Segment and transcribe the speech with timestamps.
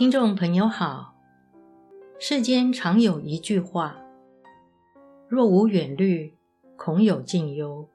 [0.00, 1.14] 听众朋友好，
[2.18, 4.00] 世间常有一句话
[5.28, 6.38] ：“若无远虑，
[6.74, 7.86] 恐有近忧。”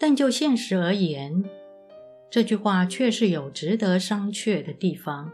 [0.00, 1.44] 但就现实而言，
[2.30, 5.30] 这句话却是有值得商榷的地方，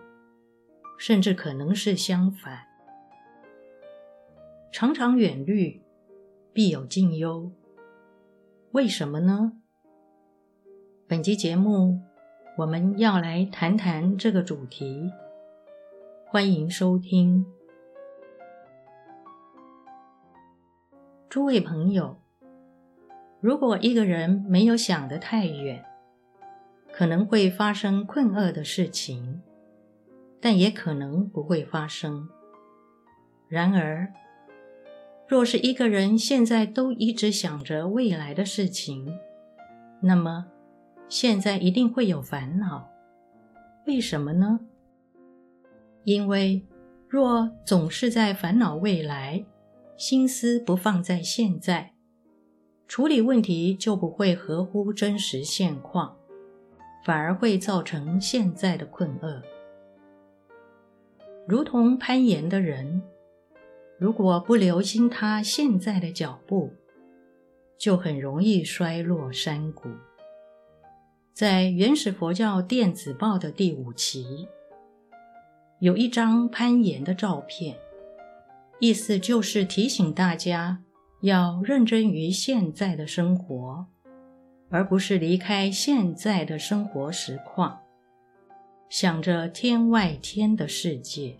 [0.99, 2.67] 甚至可能是相反。
[4.73, 5.81] 常常远虑，
[6.53, 7.53] 必有近忧。
[8.73, 9.53] 为什么呢？
[11.07, 12.01] 本集节目
[12.61, 15.11] 我们要来谈谈这个主题，
[16.27, 17.47] 欢迎收听。
[21.31, 22.19] 诸位朋友，
[23.41, 25.87] 如果一个人没有想得太远，
[26.93, 29.41] 可能会发生困厄的事情，
[30.39, 32.29] 但也可能不会发生。
[33.49, 34.13] 然而，
[35.27, 39.19] 若是一个人现在都一直想着未来的事情，
[40.03, 40.49] 那么
[41.11, 42.89] 现在一定会有烦恼。
[43.87, 44.61] 为什么呢？
[46.05, 46.65] 因为
[47.09, 49.45] 若总是在烦恼未来，
[49.99, 51.93] 心思不放在现在，
[52.89, 56.17] 处理问题就不会合乎真实现况，
[57.05, 59.43] 反而会造成现在的困厄。
[61.47, 63.03] 如同攀岩的人。
[63.99, 66.73] 如果不留心他现在的脚步，
[67.77, 69.91] 就很容易摔落山谷。
[71.41, 74.47] 在原始佛教电子报的第五期，
[75.79, 77.79] 有一张攀岩的照片，
[78.79, 80.83] 意思就是提醒大家
[81.23, 83.87] 要认真于现在的生活，
[84.69, 87.81] 而不是离开现在的生活实况，
[88.91, 91.39] 想着天外天的世界。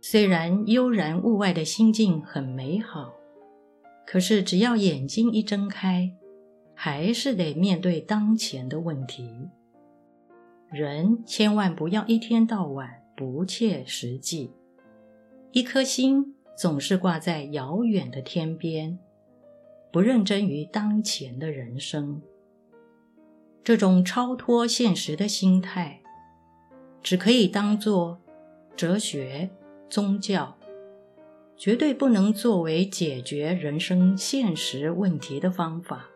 [0.00, 3.12] 虽然悠然物外的心境很美好，
[4.04, 6.12] 可是只要眼睛一睁开，
[6.76, 9.48] 还是得面对当前的问题。
[10.70, 14.52] 人千万不要一天到晚不切实际，
[15.50, 18.96] 一颗心总是挂在遥远的天边，
[19.90, 22.22] 不认真于当前的人生。
[23.64, 26.00] 这种超脱现实的心态，
[27.02, 28.20] 只可以当作
[28.76, 29.50] 哲学。
[29.88, 30.58] 宗教
[31.56, 36.08] 绝对不能作为解决人生现实问题的方法。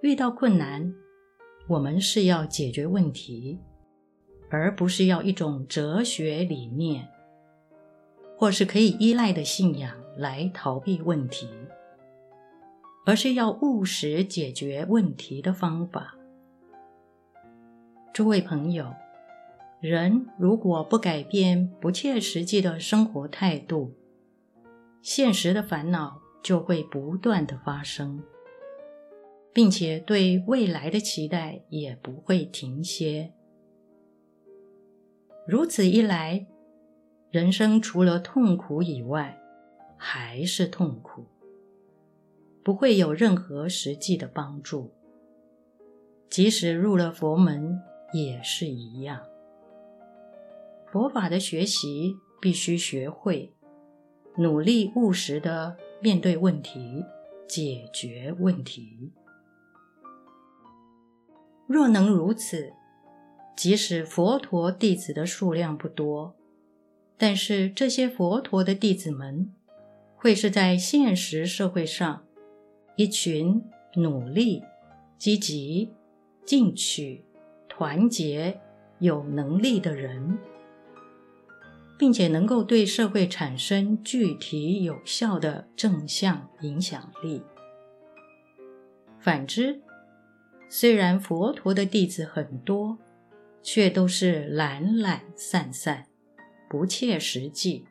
[0.00, 0.94] 遇到困难，
[1.66, 3.58] 我们是要解决问题，
[4.48, 7.08] 而不是要一种哲学理念，
[8.36, 11.48] 或是可以依赖的信仰来逃避问题，
[13.04, 16.14] 而是要务实解决问题的方法。
[18.12, 18.92] 诸位朋友。
[19.80, 23.94] 人如果不改变不切实际的生活态度，
[25.02, 28.20] 现实的烦恼就会不断的发生，
[29.52, 33.32] 并且对未来的期待也不会停歇。
[35.46, 36.46] 如此一来，
[37.30, 39.40] 人生除了痛苦以外，
[39.96, 41.24] 还是痛苦，
[42.62, 44.92] 不会有任何实际的帮助。
[46.28, 47.80] 即使入了佛门，
[48.12, 49.24] 也是一样。
[50.92, 53.52] 佛法的学习必须学会
[54.36, 57.04] 努力务实地面对问题，
[57.46, 59.12] 解决问题。
[61.68, 62.72] 若能如此，
[63.54, 66.34] 即使佛陀弟子的数量不多，
[67.16, 69.52] 但是这些佛陀的弟子们
[70.16, 72.24] 会是在现实社会上
[72.96, 73.62] 一群
[73.94, 74.64] 努力、
[75.16, 75.92] 积极、
[76.44, 77.24] 进取、
[77.68, 78.58] 团结、
[78.98, 80.38] 有能力的人。
[81.98, 87.42] 并且能够对社会产生具体有效的正向影响力。
[89.18, 89.82] 反之，
[90.68, 92.98] 虽然佛陀的弟子很多，
[93.62, 96.06] 却都是懒懒散散、
[96.68, 97.86] 不切实际，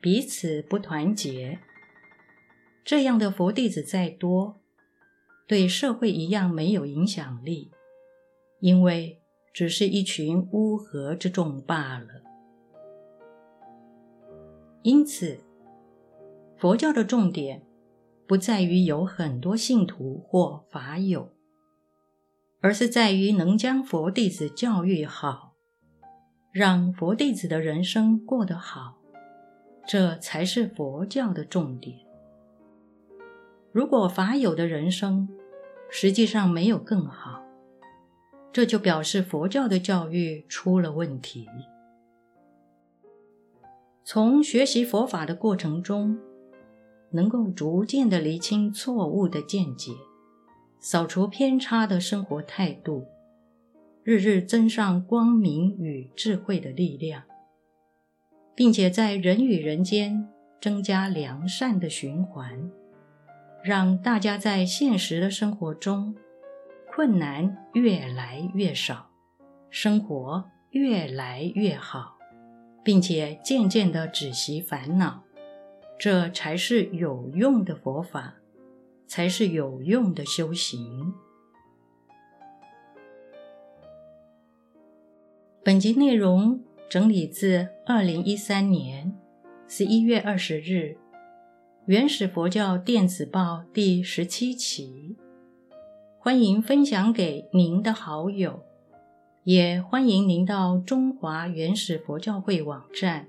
[0.00, 1.58] 彼此不团结。
[2.82, 4.56] 这样的佛弟子再多，
[5.46, 7.70] 对社会一样没有影响力，
[8.60, 9.20] 因为
[9.52, 12.22] 只是一群乌合之众罢了。
[14.82, 15.40] 因此，
[16.56, 17.62] 佛教的重点
[18.26, 21.30] 不在于有很多信徒或法友，
[22.60, 25.54] 而是在于能将佛弟子教育好，
[26.52, 28.98] 让佛弟子的人生过得好，
[29.86, 31.98] 这才是佛教的重点。
[33.70, 35.28] 如果法友的人生
[35.88, 37.44] 实际上没有更好，
[38.52, 41.46] 这就表示佛教的教育出了问题。
[44.02, 46.18] 从学习佛法的过程中，
[47.10, 49.92] 能够逐渐地厘清错误的见解，
[50.90, 53.06] 扫除偏差的生活态度，
[54.04, 57.24] 日日增上光明与智慧的力量，
[58.54, 60.26] 并且在人与人间
[60.62, 62.70] 增加良善的循环，
[63.62, 66.16] 让大家在现实的生活中
[66.90, 69.10] 困难越来越少，
[69.68, 72.16] 生活越来越好，
[72.82, 75.22] 并且渐渐的止息烦恼，
[75.98, 78.36] 这才是有用的佛法。
[79.08, 81.12] 才是有用的修行。
[85.64, 89.12] 本集内容整理自二零一三年
[89.66, 90.96] 十一月二十日
[91.86, 95.16] 《原始佛教电子报》第十七期，
[96.18, 98.62] 欢迎分享给您的好友，
[99.44, 103.28] 也欢迎您到中华原始佛教会网站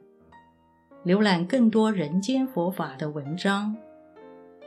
[1.06, 3.76] 浏览更多人间佛法的文章。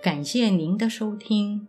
[0.03, 1.69] 感谢您的收听。